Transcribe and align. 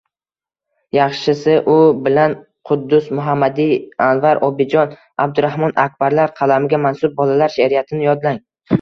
Yaxshisi 0.97 1.57
u 1.73 1.75
bilan 2.07 2.33
Quddus 2.71 3.11
Muhammadiy, 3.19 3.75
Anvar 4.09 4.43
Obidjon, 4.51 4.99
Abdurahmon 5.29 5.79
Akbarlar 5.87 6.37
qalamiga 6.43 6.85
mansub 6.91 7.19
bolalar 7.25 7.59
sheʼriyatini 7.61 8.13
yodlang. 8.13 8.47